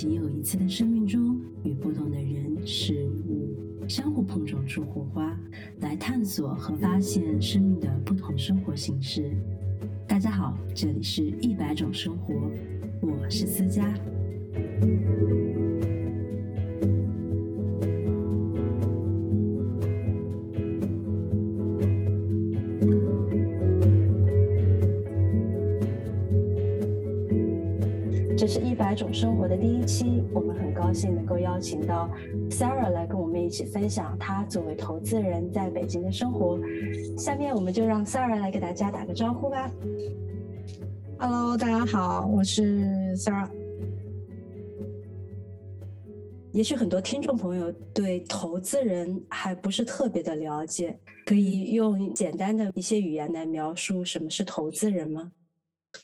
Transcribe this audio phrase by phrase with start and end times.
[0.00, 3.52] 仅有一次的生命中，与不同的人事物
[3.88, 5.36] 相互碰撞出火花，
[5.80, 9.36] 来探索和发现生命的不同生活形式。
[10.06, 12.32] 大家好，这里是一百种生活，
[13.00, 13.92] 我是思佳。
[28.98, 32.10] 种生活的第一期，我们很高兴能够邀请到
[32.50, 36.58] Sarah 来跟我们一起分享她作为投资人在北京的生活。
[37.16, 39.70] 下面我们就让 Sarah 来给大家打个招呼吧。
[41.16, 43.48] Hello，大家好，我是 Sarah。
[46.50, 55.30] 也许很多听众朋友对投资人还不是特别的了解，可以用简单的一些语言来描述什么是投资人吗？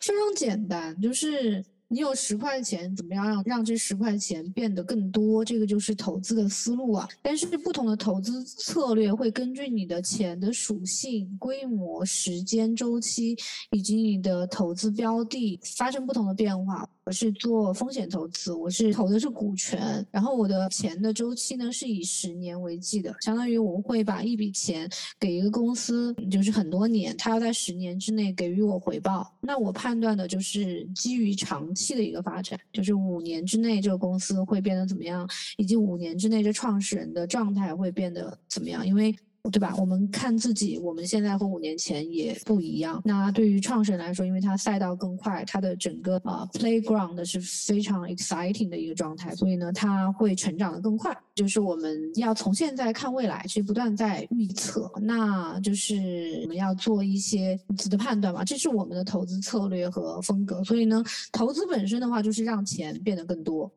[0.01, 1.64] 非常简单，就是。
[1.95, 5.45] 你有十块钱，怎么样让让这十块钱变得更多？
[5.45, 7.09] 这个就是投资的思路啊。
[7.23, 13.36] 但是不同的投资策略会根据你的钱的属性、规模、时间周期
[13.70, 16.84] 以及你的投资标的发生不同的变化。
[17.06, 24.88] 我是做风险投资，我是投的是股权，然后我的钱的周期呢是以十年为计的，相当于我会把一笔钱
[25.20, 29.30] 给一个公司，就是很多年，他要在十年之内给予我回报。
[29.42, 39.14] 那我判断的就是基于长期的一个发展，就是五年之内这个公司会变得怎么样，以及五年之内这创始人的状态会变得怎么样，因为。
[39.53, 39.75] 对吧？
[39.78, 43.00] 我们看自己，我们现在和五年前也不一样。
[43.05, 51.14] 那对于创始人来说，因为他赛道更快，他的整个啊 playground 是非常 exciting 的一个状态，所以呢，他会成长的更快。
[51.34, 54.91] 就是我们要从现在看未来，去不断在预测。
[55.03, 60.64] 那就是我们要做一些值的判断嘛，这是我们的投资策略和风格。
[60.64, 63.70] 所以呢，投资本身的话，就是让钱变得更多。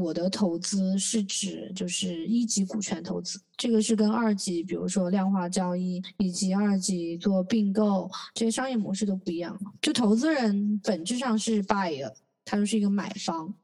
[0.00, 9.56] 我的投资是指就是一级股权投资，这个是跟二级，比如说量化交易以及二级做并购这些商业模式都不一样。
[9.80, 12.12] 就投资人本质上是 buyer，
[12.44, 13.54] 他就是一个买方。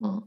[0.00, 0.22] 嗯，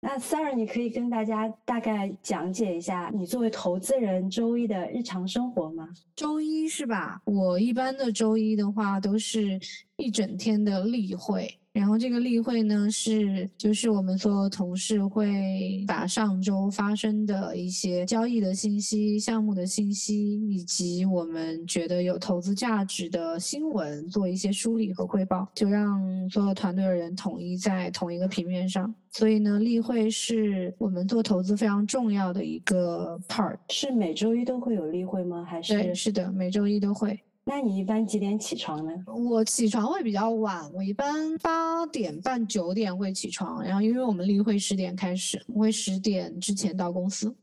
[0.00, 5.88] 那 Sarah，你可以跟大家大概讲解一下你作为投资人周一的日常生活吗？
[6.16, 7.22] 周一是吧？
[7.26, 9.60] 我一般的周一的话都是
[9.98, 11.60] 一整天的例会。
[11.74, 28.94] 然后这个例会呢，是就是我们所有同事会把上周发生的一些交易的信息、项目的信息，以及我们觉得有投资价值的新闻做一些梳理和汇报，就让所有团队的人统一在同一个平面上。
[29.10, 33.58] 所以呢，例会是我们做投资非常重要的一个 part。
[33.68, 35.44] 是每周一都会有例会吗？
[35.44, 35.74] 还是？
[35.74, 37.18] 对，是的，每周一都会。
[37.46, 38.92] 那你一般几点起床呢？
[39.06, 47.34] 我起床会比较晚，我一般八点半九点会起床，然后因为我们例会十点开始，我会十点之前到公司。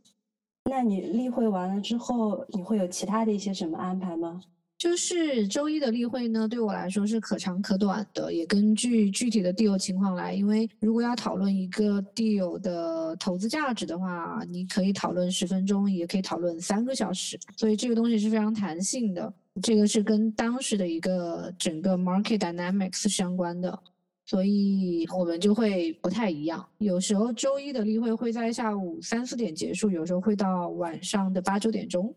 [0.69, 4.41] 那你例会完了之后，你会有其他的一些什么安排吗？
[4.78, 10.33] 就是周一的例会呢，对我来说是可长可短的，也根据具体的 deal 情况来。
[10.33, 19.31] 因为如果要讨论一个 deal 的投资价值的话，你可以讨论十分钟，也可以讨论三个小时，所以这个东西是非常弹性的。
[19.62, 23.78] 这个是跟当时的一个整个 market dynamics 相关的，
[24.25, 26.66] 所以我们就会不太一样。
[26.78, 32.13] 有时候周一的例会会在下午三四点结束，有时候会到晚上的八九点钟。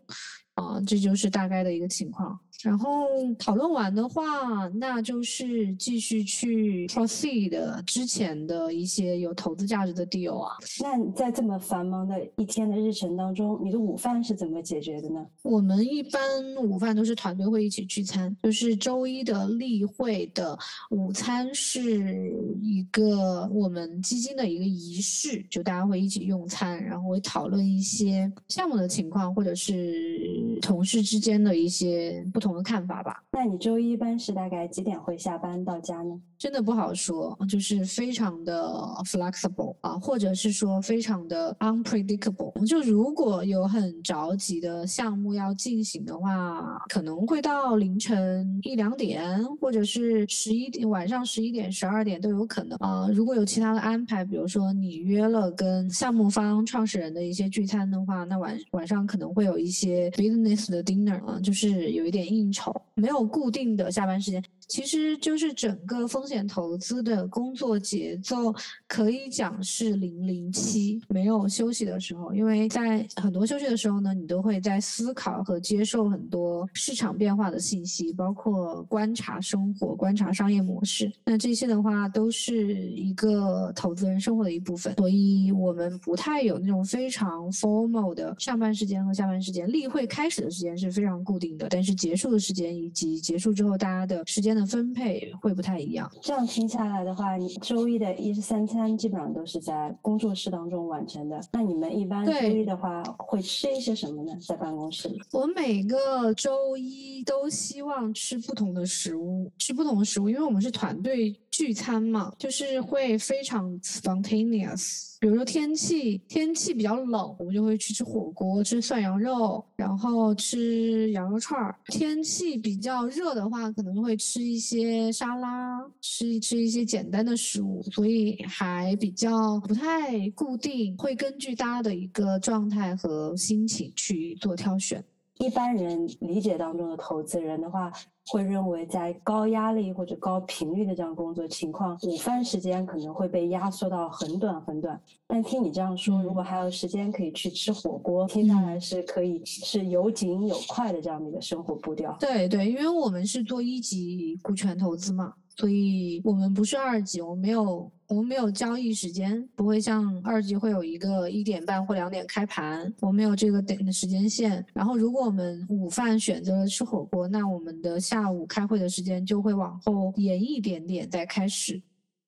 [0.55, 2.39] 啊，这就是大概的一个情况。
[2.65, 3.07] 然后
[3.39, 10.57] 讨论完的话，那就是继续去 proceed 之前的一些有投资价值的 deal 啊。
[10.81, 15.27] 那你在这么繁忙的一天的日程当中，你的午饭是怎么解决的呢？
[15.43, 16.21] 我们一般
[16.57, 20.59] 午饭都是团队会一起聚餐，就是周一的例会的
[20.89, 22.33] 午餐是
[22.63, 30.55] 一个我们基金的一个仪式，就大家会一起用餐，然后会讨论一些项目的情况，或者是。
[30.63, 33.25] 同事之间的一些不同的看法吧。
[33.33, 36.21] 那你周一一般是大概几点会下班到家呢？
[36.45, 38.71] 真的不好说，就是非常的
[39.07, 42.53] flexible 啊，或者是说非常的 unpredictable。
[42.67, 53.09] 就如果有很着急的项目要进行的话，可能会到凌晨一两点，或者是十一点，晚上十一点、十二点都有可能啊。
[53.11, 64.45] 如果有其他的安排，比如说你约了跟项目方创始人的一些聚餐的话，那晚晚上可能会有一些 business 的 dinner 啊，就是有一点应酬，没有固定的下班时间。
[64.69, 68.55] 其实就是整个风险投资的工作节奏
[68.87, 81.11] 可以讲是零零七，没有休息的时候，因为在很多休息的时候呢，你都会在思考和接受很多市场变化的信息，包括观察生活、观察商业模式。
[81.25, 89.71] 那这些的话都是一个投资人生活的一部分，所以我们不太有那种非常 formal 的上班时间和下班时间。
[89.71, 96.11] 例会开始的时间是非常固定的，但是结束的时间以及结束之后大家的时间的分配会不太一样。
[96.21, 101.41] 这样听下来的话，你周一的一日三餐基本上都是在工作室当中完成的。
[101.53, 104.33] 那你们一般周一的话会吃一些什么呢？
[104.47, 111.35] 在办公室里，我每个周一都希望吃不同的食物，吃不同的食物，因为我们是团队。
[111.55, 115.15] 聚餐嘛，就是会非常 spontaneous。
[115.21, 121.77] 比如说天气天气比较冷，我们就会去吃火锅，吃涮羊肉，然后吃羊肉串儿。
[121.89, 127.83] 天气比较热的话，可能会吃一些沙拉，吃一吃一些简单的食物。
[127.93, 135.05] 所以还比较不太固定，会根据大家的一个状态和心情去做挑选。
[135.39, 137.93] 一般人理解当中的投资人的话，
[138.27, 145.01] 会认为在高压力或者高频率的这样工作情况，午饭时间可能会被压缩到很短很短。
[145.27, 152.17] 但听你这样说，如果还有时间可以去吃火锅，听下来是可以是有紧有快的这样的一个生活步调。
[152.19, 155.35] 对对，因为我们是做一级股权投资嘛。
[155.57, 164.65] 所以我们不是二级，我们没有我们没有交易时间，不会像二级会有一个一点半或两点开盘，我们没有这个等的时间线。
[164.73, 171.81] 然后如果我们午饭选择了吃火锅，那我们的下午开会的时间就会往后延一点点再开始。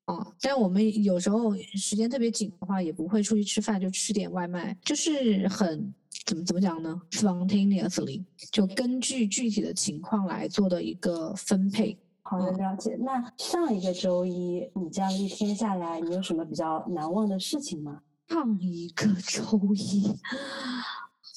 [0.05, 5.93] 啊，但我们有时候时间特别紧的话，也不会出去吃饭，就吃点外卖，就是很
[6.25, 11.99] 怎么怎么讲呢？spontaneously，就根据具体的情况来做的一个分配。
[12.29, 12.97] 好的，了解。
[13.01, 18.01] 那上一个周一，你这样一天下来，你有什么比较难忘的事情吗？
[18.29, 20.13] 上一个周一，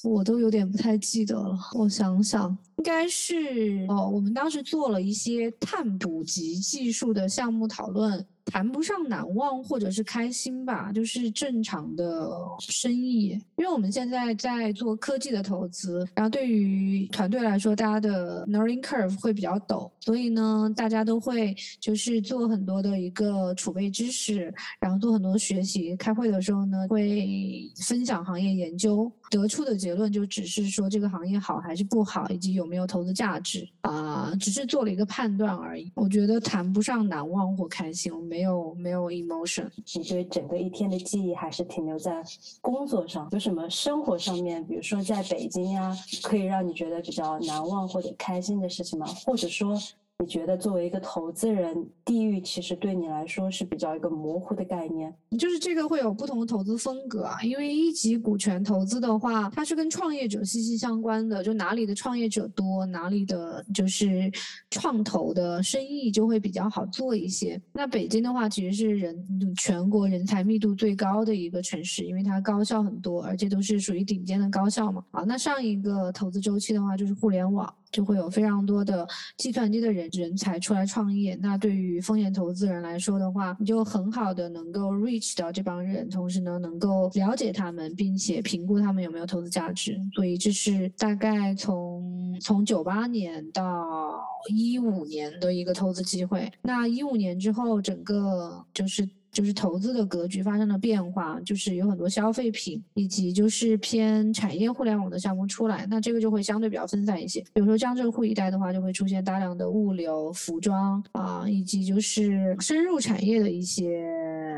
[0.02, 1.56] 我都有点不太记得了。
[1.74, 8.26] 我想想，应该是哦，我们当时做了一些碳捕集技术的项目讨论。
[8.50, 13.28] 谈不上难忘或者是开心吧，就是正常的生意。
[13.56, 25.94] 因为我们现在在做科技的投资，然后对于团队来说，大家的 learning curve 会比较陡，所以呢，大家都会就是做很多的一个储备知识，然后做很多学习。
[25.96, 35.90] 开会的时候呢，会分享行业研究，得出的结论就只是说这个行业好还是不好，以及有没有投资价值啊，只是做了一个判断而已。
[35.94, 38.40] 我觉得谈不上难忘或开心，我没。
[38.40, 42.24] 有没有 emotion，你对整个一天的记忆还是停留在
[42.62, 43.28] 工作上？
[43.32, 49.06] 有什么生活上面，比如说在北京呀，可以让你觉得比较难忘或者开心的事情吗？
[49.26, 49.78] 或者说？
[50.20, 51.74] 你觉得作为一个投资人，
[52.04, 55.10] 地域其实对你来说是比较一个模糊的概念。
[55.38, 64.30] 就是这个会有不同的投资风格啊，因为一级股权投资的话，它是跟创业者息息相关的，就哪里的创业者多，哪里的就是
[64.70, 67.58] 创投的生意就会比较好做一些。
[67.72, 69.26] 那北京的话，其实是人
[69.56, 75.02] 全国人才密度最高的一个城市，因为它高校很多，而且都是属于顶尖的高校嘛。
[75.12, 77.72] 啊，那上一个投资周期的话，就是互联网。
[77.90, 79.06] 就会有非常多的
[79.36, 89.98] 计算机的人人才出来创业，那对于风险投资人来说的话，你就很好的能够 reach 到这帮人，同时呢能够了解他们，并且评估他们有没有投资价值。
[90.14, 96.50] 所以这是大概从从九八年到一五年的一个投资机会。
[96.62, 99.08] 那一五年之后，整个就是。
[99.32, 107.40] 就是投资的格局发生了变化，就是有很多消费品以及就是偏产业互联网的项目出来，那这个就会相对比较分散一些。
[107.52, 114.04] 比如说江浙沪一带的话，就会出现大量的物流、服装啊，以及就是深入产业的一些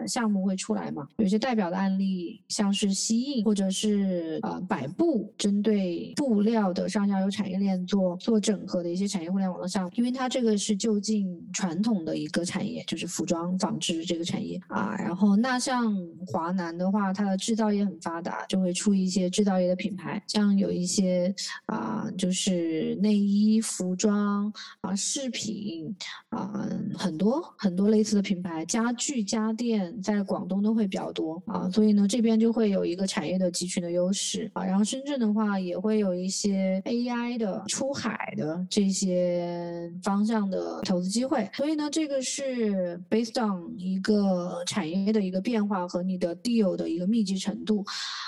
[0.06, 1.06] 项目会出来嘛。
[1.16, 14.60] 有些代表的案例，像是西印或者是呃百布，针对布料的上下游产业链做做整合的一些产业互联网的项目，因为它这个是就近传统的一个产业，就是服装纺织这个产业。
[14.68, 15.94] 啊，然后那像
[16.26, 21.34] 华南的话，它的制造业很发达，就会出一些制造业的品牌，像有一些
[21.66, 25.94] 啊，就是内衣、服装啊、饰品
[26.30, 34.64] 啊，很多很多类似的品牌，家具家电在广东都会比较多啊，所以呢，这边就会有一个产业的集群的优势啊。
[34.64, 44.22] 然后深圳的话，也会有一些 AI 的出海的这些方向的投资机会，所以呢，这个是 based on 一个。
[44.66, 47.84] 产业的一个变化和你的 deal 的一个密集程度，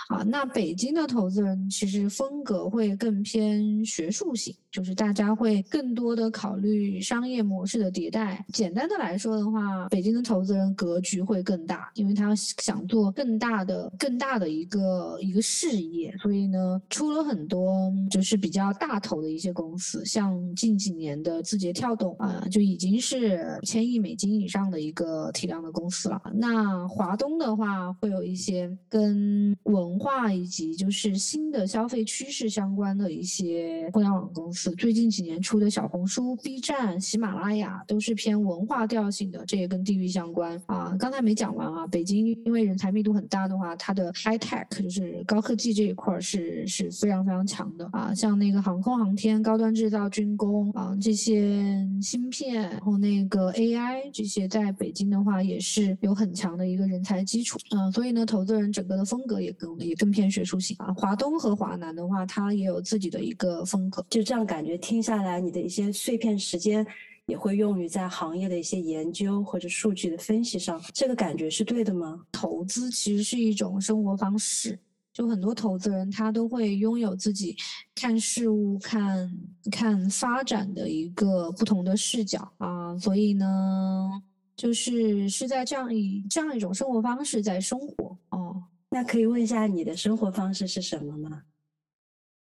[0.09, 4.55] 啊，那北京的投资人其实风格会更偏学术性。
[4.75, 8.45] 就是大家会更多的考虑商业模式的迭代。
[8.53, 26.21] 简单的来说的话，北京的投资人格局会更大，因为他想做更大的、更大的一个一个事业，所以呢，出了很多就是比较大头的一些公司，像近几年的字节跳动啊，就已经是千亿美金以上的一个体量的公司了。
[26.35, 34.64] 那华东的话，会有一些跟文化以及就是新的消费趋势相关的一些互联网公司。
[34.73, 40.95] 最近几年出的小红书、B 站、喜马拉雅都是偏文化调性的，这也跟地域相关啊。
[40.99, 48.15] 刚才没讲完啊，北京因为人才密度很大的话，它的 high tech 就是高科技这一块是是非常非常强的啊。
[48.15, 57.91] 像那个航空航天、高端制造、军工啊这些芯片，然后那个 AI 这些，在北京的话也是有很强的一个人才基础啊。
[57.91, 60.93] 所以呢，投资人整个的风格也更也更偏学术性啊。
[60.95, 66.87] 华东和华南的话，它也有自己的一个风格，就这样感觉听下来，你的一些碎片时间
[67.25, 72.21] 也会用于在行业的一些研究或者数据的分析上，这个感觉是对的吗？
[72.31, 74.79] 投资其实是一种生活方式，
[75.15, 77.57] 就很多投资人他都会拥有自己
[77.95, 79.33] 看事物、看
[79.73, 84.23] 看发展的一个不同的视角啊，所以呢，
[84.55, 88.63] 就是是在这样一这样一种生活方式在生活哦。
[88.91, 91.43] 那可以问一下你的生活方式是什么吗？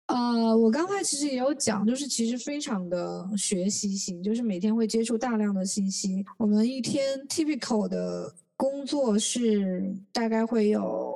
[0.08, 6.24] 呃，我刚才其实也有讲，就是其实非常的学习型，就是每天会接触大量的信息。
[6.38, 11.14] 我们一天 typical 的工作是大概会有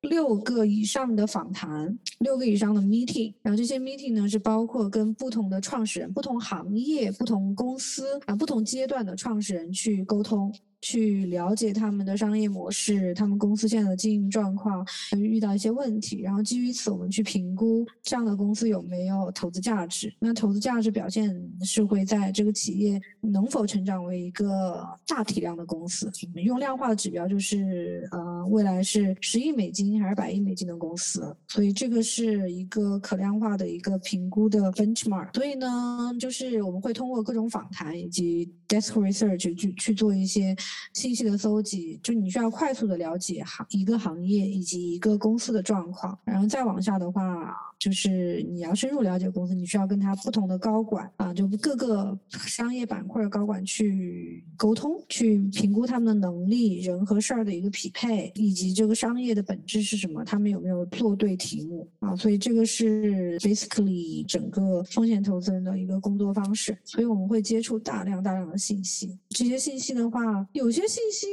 [0.00, 10.52] 六个以上的访谈，六个以上的 meeting，然后这些 meeting 呢是包括跟不同的创始人、不同行业、不同公司啊、不同阶段的创始人去沟通。
[10.84, 14.86] 去了解他们的商业模式，他们公司现在的经营状况，
[15.16, 20.14] 遇到一些问题，然后基于此我们去评估这样的公司有没有投资价值。
[20.18, 26.12] 那投资价值表现是会在这个企业能否成长为一个大体量的公司。
[26.34, 31.34] 用量化的指标就是，呃，未来是十亿美金还是百亿美金的公司。
[31.48, 35.34] 所以这个是一个可量化的一个评估的 benchmark。
[35.34, 40.54] 所以呢，就是我们会通过各种访谈以及 desk research 去去做一些。
[40.92, 62.14] 信息的搜集，就你需要快速的了解行一个行业以及一个公司的状况，然后再往下的话，就是你要深入了解公司，你需要跟他不同的高管啊，就各个商业板块的高管去沟通，去评估他们的能力、人和事儿的一个匹配，以及这个商业的本质是什么，他们有没有做对题目啊？
[62.14, 70.74] 所以这个是 basically 整个风险投资人的一个工作方式，所以我们会接触大量大量的信息，这些信息的话有。
[70.74, 71.28] 些信息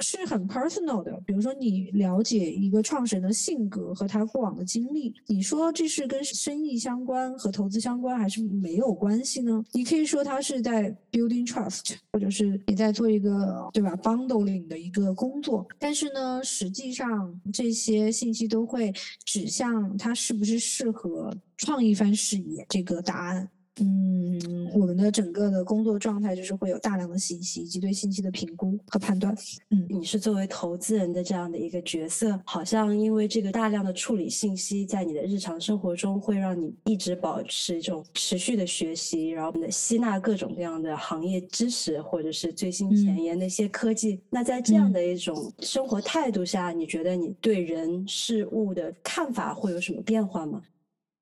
[0.00, 9.62] 是很 personal 的，比如说你了解一个创始人的性格和他过往的经历，你说这是跟生意相关和投资相关，还是没有关系呢？
[9.72, 18.92] 你可以说它是在 building trust，或者是你在做一个对吧 bundling 的一个工作，但是呢，实际上这些信息都会
[19.24, 23.48] 指向它是不是适合创一番事业这个答案。
[23.80, 29.34] 嗯，我们的整个的工作状态就是会有大量的信息以及对信息的评估和判断。
[29.70, 44.20] 嗯，你是作为投资人的这样的一个角色，好像因为这个大量的处理信息，在你的日常生活中会让你一直保持一种持续的学习，然后的吸纳各种各样的行业知识或者是最新前沿的一些科技。
[44.30, 50.62] 那在这样的一种生活态度下，你觉得你对人事物的看法会有什么变化吗？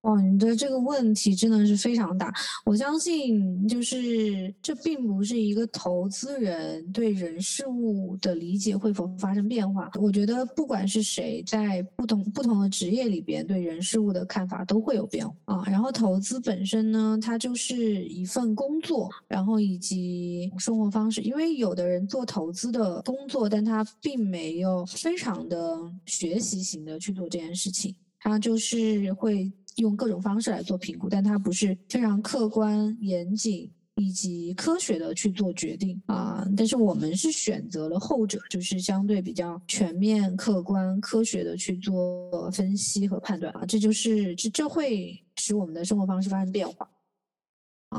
[0.03, 2.35] 哦，你的这个问题真的是非常大。
[2.65, 9.89] 我相信，就是这并不是一个投资人对人事物的理解会否发生变化。
[10.01, 15.63] 我觉得，不管是谁在不同不同的职业里边，对人事物的看法都会有变化啊。
[15.67, 21.21] 然后，投资本身呢，它就是一份工作，然后以及生活方式。
[21.21, 29.49] 因为有的人做投资的工作，但他并没有非常的学习型的去做这件事情，他就是会。
[29.77, 36.47] 用各种方式来做评估，但它不是非常客观、严谨以及科学的去做决定啊。
[36.57, 43.65] 但是我们是选择了后者，就是相对比较全面、客观、科学的去做分析和判断啊。
[43.67, 46.89] 这就是这这会使我们的生活方式发生变化。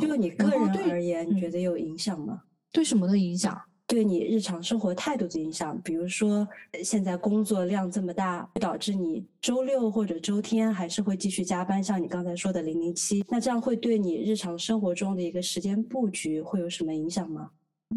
[0.02, 2.42] 就你个人而言，你觉得有影响吗？
[2.72, 3.60] 对什么的影响？
[3.86, 6.48] 对你日常生活态度的影响，比如说
[6.84, 17.52] 现在工作量这么大，导致你周六或者周天还是会继续加班，像你刚才说的零零七，那这样会对你日常生活中的一个时间布局会有什么影响吗？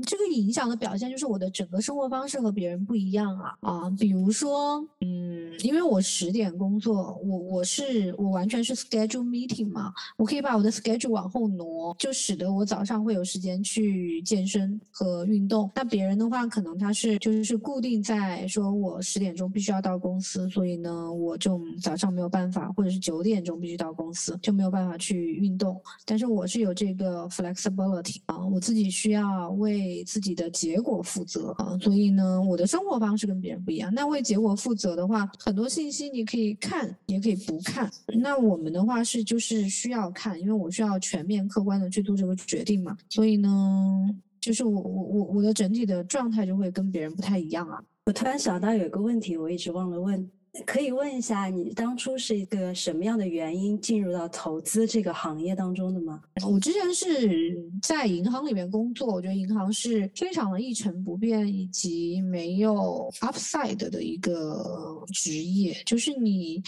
[0.05, 15.71] 这个影响的表现就是我的整个生活方式和别人不一样啊啊，比如说，嗯，因为我十点工作，我我是我完全是 schedule meeting 嘛，我可以把我的 schedule 往后挪，就使得我早上会有时间去健身和运动。
[15.75, 25.81] 那别人的话，可能他是就是固定在说我十点钟必须要到公司，所以呢，我就早上没有办法，或者是九点钟必须到公司，就没有办法去运动。
[26.05, 33.93] 但是我是有这个 flexibility 啊，我自己需要为为自己的结果负责啊，所以呢，我的生活方式跟别人不一样。
[33.95, 37.90] 那为结果负责的话，很多信息你可以看，也可以不看。
[38.21, 42.97] 那我们的话是就是需要看，因为我需要全面客观的去做这个决定嘛。
[43.09, 44.09] 所以呢，
[44.40, 47.83] 就是我我我我的整体的状态就会跟别人不太一样啊。
[48.07, 50.28] 我突然想到有一个问题，我一直忘了问。
[50.65, 56.23] 可以问一下，你当初是一个什么样的原因进入到投资这个行业当中的吗？
[56.49, 66.63] 我之前是在银行里面工作，我觉得银行是非常的一成不变以及没有 upside 的一个职业，就是你。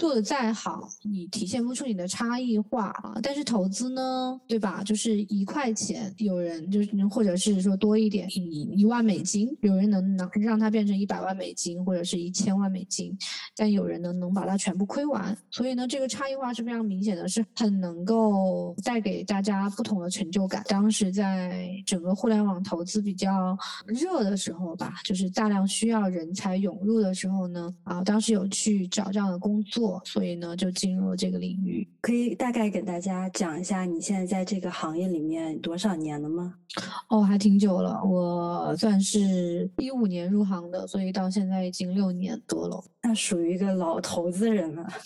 [0.00, 3.20] 做的再好，你体现不出你的差异化啊。
[3.22, 4.82] 但是投资呢，对吧？
[4.82, 13.14] 就是一块钱，有人就是或者是说多一点，一一万美金，有人能能让它变成一百万美金，或者是一千万美金，
[13.54, 15.36] 但有人呢能把它全部亏完。
[15.50, 20.64] 所以呢，这个差异化是非常明显的，是很能够带给大家不同的成就感。
[20.66, 23.54] 当时在整个互联网投资比较
[23.86, 29.89] 热的时候吧，就是大量需要人才涌入的时候呢，啊，当时有去找这样的工作。
[30.04, 31.88] 所以呢，就进入了这个领域。
[32.02, 36.54] 可以大概给大家讲一下，你现在在这个行业里面多少年了吗？
[37.08, 42.84] 哦，还挺久了，我算是一五年入行的，所以到现在已经六年多了。
[43.02, 44.86] 那属于一个老投资人了。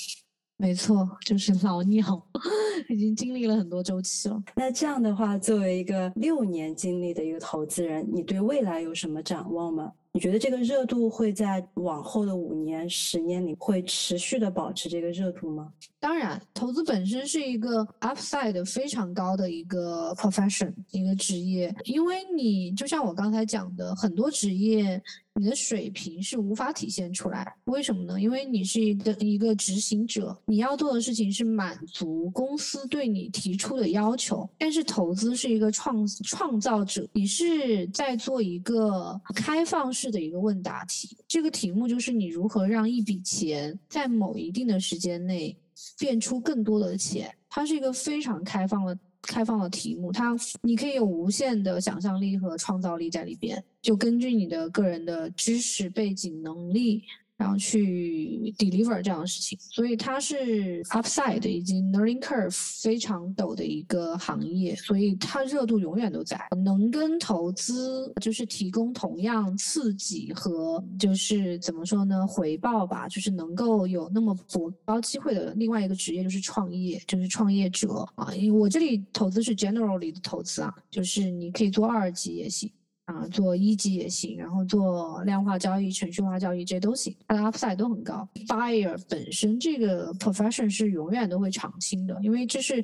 [0.57, 2.05] 没错，就是老鸟，
[2.88, 4.41] 已经经历了很多周期了。
[4.55, 9.93] 那这样的话，作为一个六年经历的一个投资人，你对未来有什么展望吗？
[10.16, 15.73] 你觉得这个热度会在往后的五年、十年里会持续的保持这个热度吗？
[15.99, 21.75] 当然，投资本身是一个 upside 非常高的一个 profession，一个职业。
[21.83, 25.02] 因为你就像我刚才讲的，很多职业
[25.35, 27.55] 你的水平是无法体现出来。
[27.64, 28.21] 为什么呢？
[28.21, 34.49] 因为你是一个一个执行者，你要做的事情是满足公司对你提出的要求。
[34.57, 40.14] 但是投资是一个创创造者，你是在做一个开放式。
[40.14, 45.57] 的一个问答题，这个题目就是你如何让一笔钱在某一定的时间内
[45.99, 47.35] 变出更多的钱。
[47.49, 57.02] 它是一个非常开放的开放的题目，它你可以有无限的想象力和创造力在里边，就根据你的个人的知识背景能力。
[57.37, 66.40] 然后去 deliver 这样的事情，所以它是 upside 以及 learning curve 非常陡的一个行业，所以它热度永远都在。
[66.64, 74.37] 能跟投资就是提供同样刺激和就是怎么说呢回报吧，就是能够有那么
[74.85, 78.33] 高机会的另外一个职业就是创业，就是创业者啊。
[78.35, 82.70] 因为我这里投资是 generally 的投资啊，就是你可以做二级也行。
[83.07, 88.27] 啊，做一级也行，然后做量化交易、程序化交易，这都行，它的 upside 都很高。
[88.49, 92.83] Buyer 本身这个 profession 是永远都会长青的，因为这是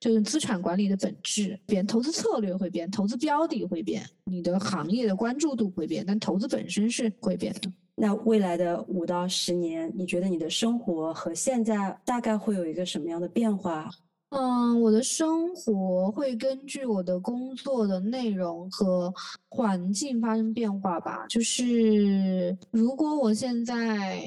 [0.00, 1.58] 就是资产管理的本质。
[1.64, 7.72] 变，投资策略会变，投资标的会变，你的行业的关注度会变，但投资本身是会变的。
[7.94, 13.88] 那未来的五到十年，你觉得你的生活和现在大概会有一个什么样的变化？
[14.34, 19.12] 嗯，我的生活会根据我的工作的内容和
[19.50, 21.26] 环境发生变化吧。
[21.28, 24.22] 就是如果我现在。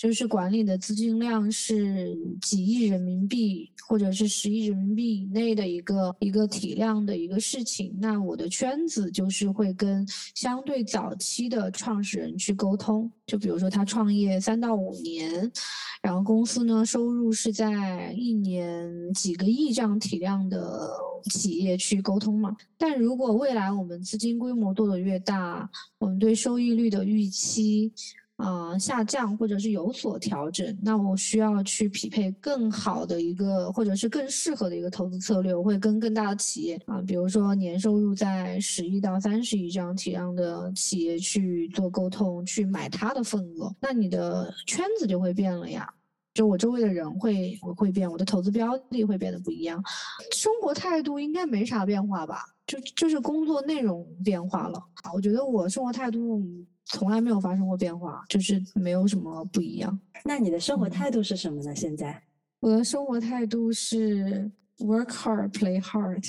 [0.00, 10.02] 就是管理的资金量是几亿人民币，或者是十亿人民币以内的一个一个体量的一个事情，那我的圈子就是会跟
[10.34, 13.12] 相对早期的创始人去沟通。
[13.26, 15.52] 就比如说他创业三到五年，
[16.02, 20.88] 然后公司呢收入是在一年几个亿这样体量的
[21.30, 22.56] 企业去沟通嘛。
[22.78, 27.92] 但如果未来我们资金规模做得越大，我们对收益率的预期。
[28.40, 35.54] 啊，下降或者是有所调整，那我需要去匹配更好的一个，或者是更适合的一个投资策略。
[35.54, 43.74] 我会跟更大的企业啊，比如说年收入在十亿到三十亿这样体量的企业去做沟通，去买它的份额。
[43.80, 45.86] 那你的圈子就会变了呀，
[46.32, 49.82] 就我周围的人会会变，我的投资标的会变得不一样。
[50.32, 52.44] 生活态度应该没啥变化吧？
[52.66, 54.82] 就就是工作内容变化了。
[55.12, 56.42] 我觉得我生活态度。
[56.90, 59.98] 从来没有发生过变化，就是没有什么不一样。
[60.24, 61.74] 那你的生活态度是什么呢？
[61.74, 62.22] 现在
[62.60, 66.24] 我的生活态度是 work hard, play hard。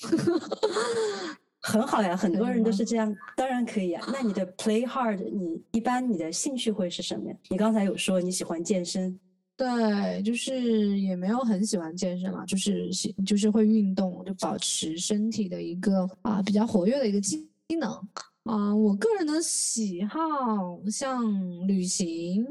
[1.62, 4.02] 很好呀，很多人都是这样，当然可以啊。
[4.10, 7.36] 那你的 play hard，你一般你的兴趣会是什么呀？
[7.50, 9.18] 你刚才有说你喜欢健身，
[9.58, 17.46] 对，就是也没有很喜欢健身嘛，就是喜就是会运动，就保持身体的一个啊比较活跃的一个机
[17.78, 18.08] 能
[18.50, 18.74] 啊。
[18.74, 21.22] 我个人的喜好像
[21.66, 22.46] 旅行，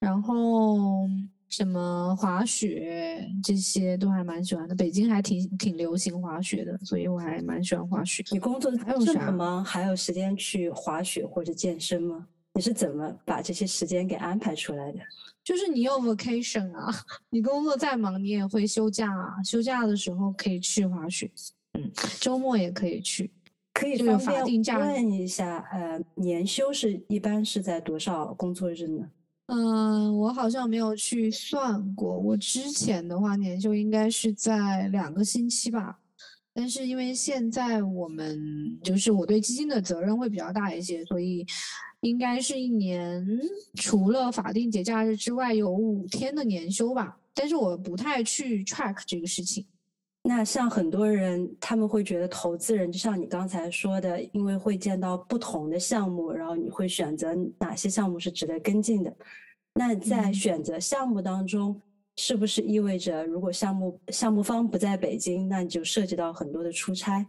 [0.00, 1.06] 然后
[1.48, 4.74] 什么滑雪这些都还蛮喜欢的。
[4.74, 8.24] 北京还挺挺流行滑雪的，所以我还蛮喜欢滑雪。
[8.30, 12.26] 你工作还有啥这么忙，还有时间去滑雪或者健身吗？
[12.54, 14.98] 你是怎么把这些时间给安排出来的？
[15.44, 16.92] 就是你有 vacation 啊，
[17.30, 19.42] 你工作再忙，你也会休假啊。
[19.44, 21.30] 休假的时候可以去滑雪，
[21.74, 23.30] 嗯，周末也可以去。
[23.78, 29.08] 可以这个方便法定假问一下，呃，年休是一般是在多少工作日呢？
[29.46, 32.18] 嗯，我好像没有去算过。
[32.18, 36.00] 我之前的话，年休应该是在两个星期吧。
[36.52, 41.46] 但是因为现在我们就是我对基金的责任会比较大一些，所以
[42.00, 43.24] 应该是一年
[43.74, 47.16] 除了法定节假日之外有五天的年休吧。
[47.32, 49.64] 但是我不太去 track 这个事情。
[50.28, 59.10] 那像很多人，他们会觉得投资人就像你刚才说的，因为会见到不同的项目，然后你会选择哪些项目是值得跟进的。
[59.72, 61.80] 那在嗯选择项目当中，
[62.16, 67.24] 是不是意味着如果项目项目方不在北京，那你就涉及到很多的出差？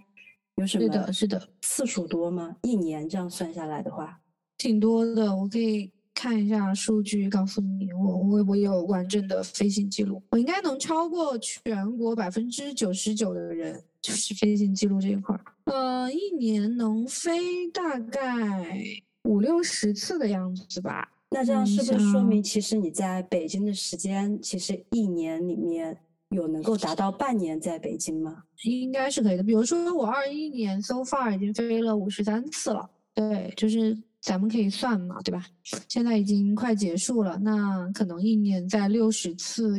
[0.57, 2.57] 有什么是的，是的，次数多吗？
[2.63, 4.19] 一年这样算下来的话，
[4.57, 5.33] 挺多的。
[5.33, 15.41] 我可以看一下数据，告诉你，我我我有完整的飞行记录，我应该能超过全国百分之九十九的人，就是飞行记录这一块儿。
[15.63, 18.77] 呃，一年能飞大概
[19.23, 21.09] 五六十次的样子吧。
[21.29, 25.97] 那这样嗯是不是说明，其实你在北京的时间，其实一年里面
[26.31, 28.43] 有能够达到半年在北京吗？
[28.65, 29.43] 应该是可以的。
[29.43, 35.45] 比如说，我二一年 so far 已经飞了五十三次了，对，就是咱们可以算嘛，对吧？
[35.87, 39.77] 现在已经快结束了，那可能一年在六十次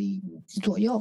[0.63, 1.01] 左右。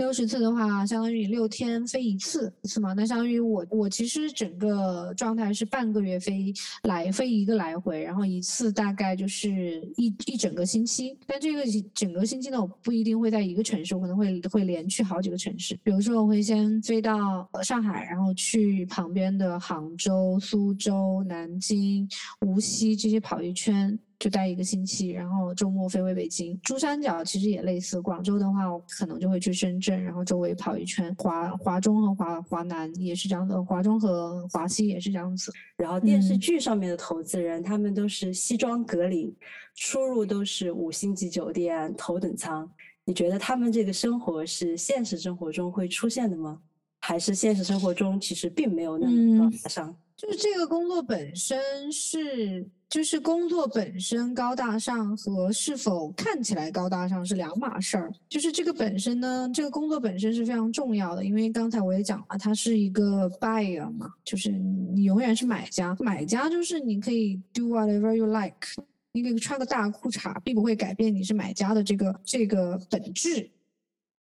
[0.00, 6.50] 六十次的话，相当于你六天飞一次一次嘛，那相当于我我其实整个状态是半个月飞
[6.84, 9.50] 来飞一个来回，然后一次大概就是
[9.98, 11.14] 一一整个星期。
[11.26, 15.78] 但这个整个星期呢，我不一定会在一个城市，我可能会会连去好几个城市。
[15.82, 22.08] 比如说，我会先飞到上海，然后去旁边的杭州、苏州、南京、
[22.40, 23.98] 无锡这些跑一圈。
[24.20, 26.56] 就待一个星期，然后周末飞回北京。
[26.62, 31.12] 珠三角其实也类似，广州的话，我可能就会去深圳，然后周围跑一圈。
[31.16, 35.50] 华华中和华华南也是这样的，华中和华西也是这样子。
[35.74, 39.34] 然后电视嗯剧上面的投资人，他们都是西装革领，
[39.74, 42.70] 出入都是五星级酒店头等舱。
[43.06, 46.60] 你觉得他们这个生活是现实生活中会出现的吗？
[46.98, 49.96] 还是现实生活中其实并没有那么高嗯大上？
[50.20, 58.12] 就是这个工作本身是，就是工作本身高大上和是否看起来高大上是两码事儿。
[58.28, 68.68] 就是这个本身呢，这个工作本身是非常重要的，因为刚才我也讲了，它是一个 buyer 嘛，就是你永远是买家，买家就是你可以 do whatever you like。
[69.12, 73.50] 你可以穿个大裤衩，并不会改变你是买家的这个这个本质。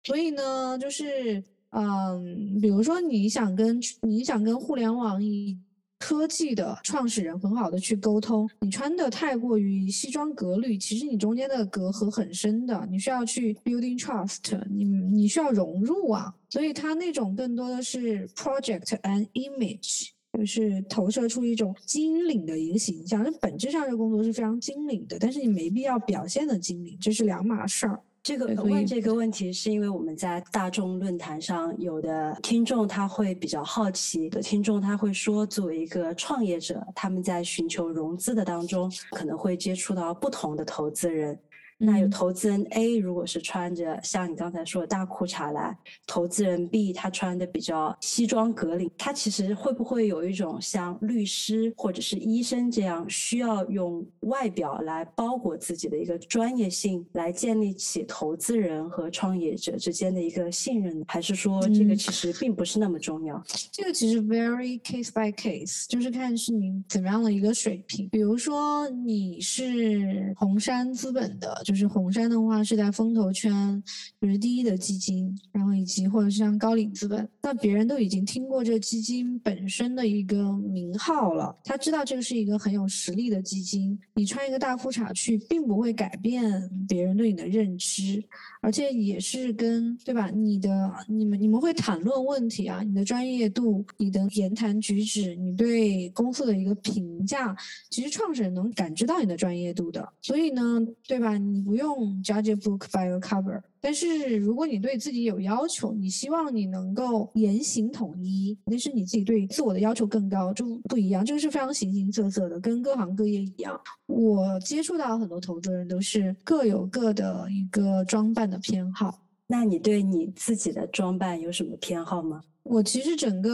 [0.03, 5.57] 所以呢，就是嗯，比如说你想跟你想跟互联网以
[6.01, 20.09] 科技的创始人很好的去沟通，你穿的太过于西装革履，其实你中间的隔阂很深的，你需要去 building trust，你你需要融入啊，所以他那种更多的是 project and image。
[20.39, 27.99] 就是投射出一种精灵的一个形象，这本质上这工作是非常精灵的，但是你没必要表现的精灵，这是两码事儿。
[28.23, 41.37] 这个问这个问题，是因为我们在大众论坛上，有的听众他会比较好奇，有的听众他会说，作为一个创业者，他们在寻求融资的当中，可能会接触到不同的投资人。
[41.83, 61.03] 那有嗯投资人 A 如果是穿着像你刚才说的大裤衩来，投资人 B 他穿的比较西装革领，他其实会不会有一种像律师或者是医生这样需要用外表来包裹自己的一个专业性，来建立起投资人和创业者之间的一个信任？
[61.07, 63.41] 还是说这个嗯其实并不是那么重要？
[63.71, 68.07] 这个其实 very case by case，就是看是你怎么样的一个水平。
[68.09, 73.81] 比如说你是红杉资本的，就是红杉的话是在风投圈
[74.19, 83.97] 就是第一的基金，然后以及或者是像高瓴资本，那别人都已经听过这基金本身的一个名号了，他知道这个是一个很有实力的基金。
[84.15, 88.21] 你穿一个大裤衩去，并不会改变别人对你的认知，
[88.59, 90.29] 而且也是跟对吧？
[90.29, 97.55] 你的你们你们会谈论问题啊，你的专业度、你的言谈举止、你对公司的一个评价，
[97.89, 100.05] 其实创始人能感知到你的专业度的。
[100.21, 101.37] 所以呢，对吧？
[101.51, 103.61] 你不用 judge book by a cover。
[103.79, 111.25] 但是如果你对自己有要求，你希望你能够言行统一，那是你自己对自我的要求更高，就不一样。
[111.25, 113.79] 这个是非常形形色色的，跟各行各业一样。
[114.05, 119.19] 我接触到很多投资人都是各有各的一个装扮的偏好。
[119.51, 122.41] 那你对你自己的装扮有什么偏好吗？
[122.63, 123.51] 我其实整个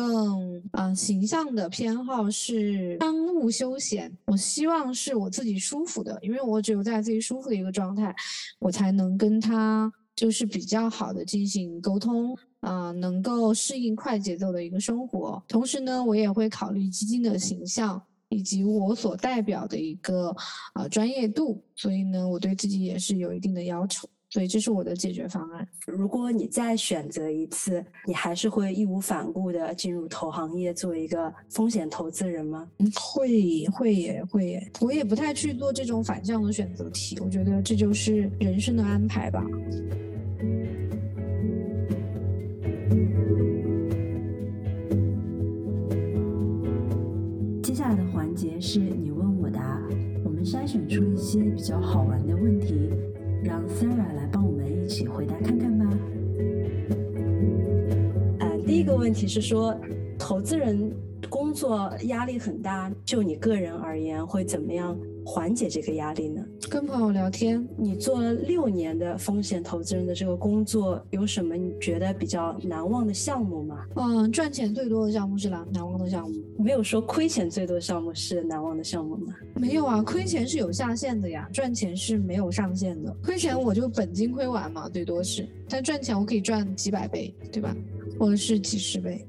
[0.73, 8.15] 啊形象的偏好是商务休闲，我希望是我自己舒服的，因为我只有在自己舒服的一个状态，
[8.59, 9.91] 我才能跟他。
[10.15, 15.39] 就是比较好的进行沟通啊，能够适应快节奏的一个生活。
[15.47, 20.35] 同时呢，我也会考虑基金的形象以及我所代表的一个
[20.73, 21.63] 啊专业度。
[21.75, 24.09] 所以呢，我对自己也是有一定的要求。
[24.29, 25.67] 所以这是我的解决方案。
[25.85, 32.69] 如果你再选择一次，你还是会义无反顾的进入投行业做一个风险投资人吗？
[32.93, 37.17] 会会也会也，我也不太去做这种反向的选择题。
[37.21, 39.45] 我觉得这就是人生的安排吧。
[47.63, 49.81] 接下来的环节是你问我答，
[50.25, 52.89] 我们筛选出一些比较好玩的问题，
[53.47, 55.85] 让 Sarah 来帮我们一起回答看看吧。
[58.39, 59.73] 呃，第一个问题是说，
[60.19, 60.91] 投资人
[61.29, 64.99] 工作压力很大，就你个人而言会怎么样？
[65.29, 66.41] 缓解这个压力呢？
[66.69, 67.67] 跟朋友聊天。
[67.75, 73.85] 你做了六年的风险投资人的这个工作，有什么你觉得比较难忘的项目吗？
[73.97, 76.33] 嗯，赚钱最多的项目是难难忘的项目。
[76.57, 79.35] 没有说亏钱最多的项目是难忘的项目吗？
[79.55, 83.13] 没有啊，亏钱是有下限的呀，赚钱是没有上限的。
[83.21, 85.45] 亏钱我就本金亏完嘛，最多是。
[85.67, 87.75] 但赚钱我可以赚几百倍，对吧？
[88.17, 89.27] 或者是几十倍。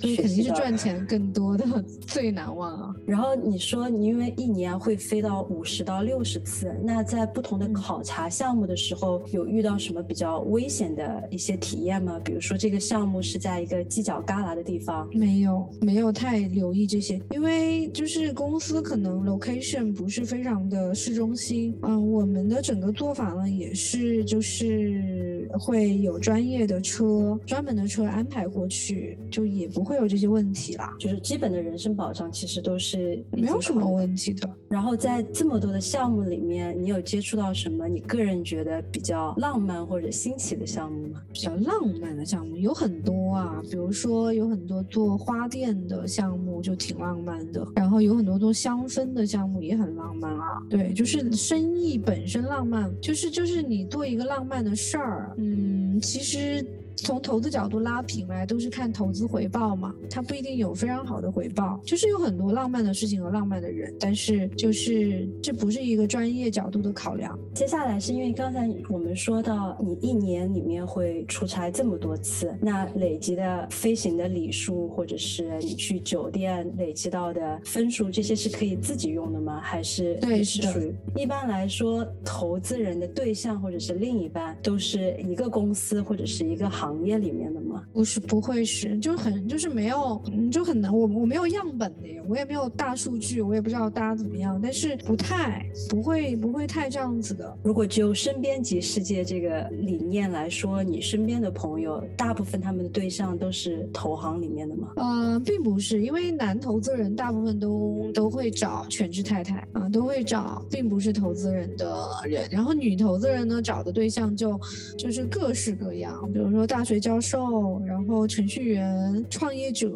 [0.00, 1.64] 所以肯定是赚钱更多的
[2.06, 2.94] 最难忘啊。
[3.06, 12.18] 然后你说你因为一年会飞到五十到六十次，那在不同的考察项目的时候，有遇到什么比较危险的一些体验吗？
[12.24, 21.76] 比如说这个项目是在一个犄角旮旯的地方，没有没有太留意这些，因为就是公司可能 location 不是非常的市中心。
[21.82, 30.00] 嗯，我们的整个做法呢也是就是会有专业的车、专门的车安排过去，就也不会。
[30.00, 34.48] 有这些问题啦，就是基本的人身保障其实都是没有什么问题的。
[34.70, 41.20] 然后在这么多的项目里面，你有接触到什么你个人觉得比较浪漫或者新奇的项目吗？
[41.32, 50.62] 比较浪漫的项目有很多啊，比如说有很多做花店的项目就挺浪漫的，然后有很多做香氛的项目也很浪漫啊。
[50.70, 56.64] 对，就是生意本身浪漫，就是就是你做一个浪漫的事儿，嗯，其实。
[57.02, 67.38] 从投资角度拉平来，都是看投资回报嘛，它不一定有非常好的回报，就是有很多浪漫的事情和浪漫的人，但是就是这不是一个专业角度的考量。
[67.54, 79.60] 接下来是因为刚才我们说到你一年里面会出差这么多次，那累积的飞行的里数，或者是你去酒店累积到的分数，这些是可以自己用的吗？
[79.62, 86.89] 还是对，是属于一般来说，投资人的对象或者是另一半都是一个公司或者是一个行。
[86.90, 87.84] 行业里面的吗？
[87.92, 90.92] 不是，不会是，就很就是没有，嗯，就很难。
[90.92, 94.58] 我我没有样本的，我也没有大数据，我也不知道大家怎么样。
[94.60, 97.56] 但是不太不会不会太这样子的。
[97.62, 104.88] 如果就身边及世界这个理念来说，你身边的朋友大部分他们的对象都是投行里面的吗？
[104.96, 112.48] 呃，并不是，因为男投资人大部分都都会找全职太太啊，都会找并不是投资人的人。
[112.50, 114.58] 然后女投资人呢，找的对象就
[114.98, 116.79] 就是各式各样，比如说大。
[116.80, 119.90] 大学教授，然后程序员、创业者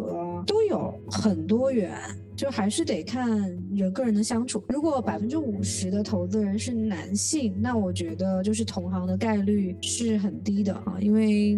[0.46, 1.96] 都有很多元，
[2.36, 3.26] 就还是得看
[3.74, 4.62] 人个人的相处。
[4.68, 11.54] 如果百分之五十的投资人是男性，那我觉得就是同行的概率是很低的啊，因为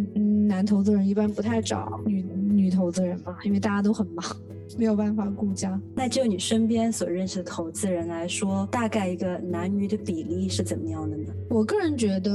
[0.46, 4.24] 男投资人一般不太找女女投资人嘛，因为大家都很忙。
[4.78, 5.80] 没有办法顾家。
[5.94, 11.32] 那就你身边所认识的投资人来说，大概一个男女的比例是怎么样的呢？
[11.50, 12.30] 我个人觉得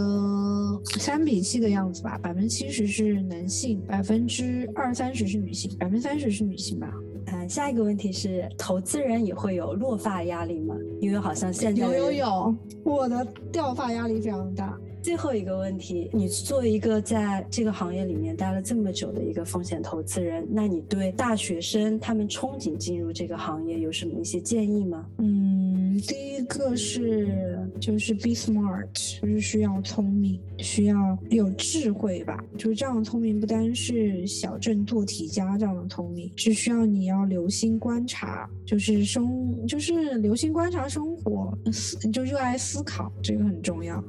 [0.99, 6.91] 三比七的样子吧，百分之七十是男性，百分之二三十是女性，百分之三十是女性吧。
[7.33, 10.75] 嗯，下一个问题是，投资人也会有落发压力吗？
[10.99, 14.77] 因为好像现在有有有，我的掉发压力非常大。
[15.01, 25.07] 最后一个问题，你作为一个在这个行业里面待了这么久的一个风险投资人，那你对大学生他们憧憬进入这个行业有什么一些建议吗？
[25.17, 28.87] 嗯，第一个是就是 be smart，
[29.19, 32.37] 就是需要聪明，需要有智慧吧。
[32.55, 44.01] 就是这样的聪明，不单是小镇做题家这样的聪明，是需要你要留心观察，就是生，就是留心观察生活，思就热爱思考，这个很重要。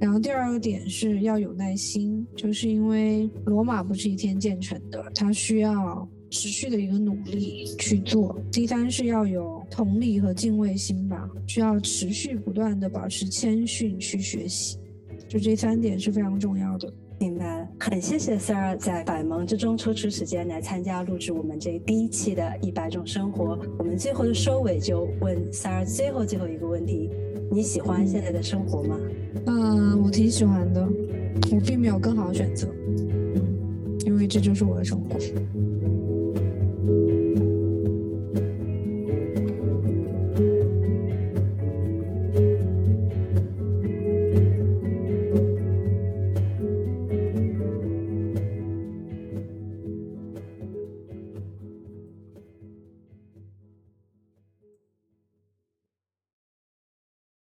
[0.00, 8.34] 然后第第第二个点是要有耐心，就是因为罗马不是一天建成的，它需要持续的一个努力去做。
[8.50, 14.78] 第三是要有同理和敬畏心吧，需要持续不断的保持谦逊去学习，
[15.28, 16.90] 就这三点是非常重要的。
[17.20, 23.58] 明白了，很谢谢 Sarah 在百忙之中抽出时间来参加录制我们这第一期的一百种生活。
[23.78, 27.10] 我们最后的收尾就问 Sarah 最后最后一个问题。
[27.52, 28.98] 你喜欢现在的生活吗？
[29.44, 30.88] 嗯，我挺喜欢的，
[31.52, 33.42] 我并没有更好的选择，嗯，
[34.06, 35.18] 因为这就是我的生活。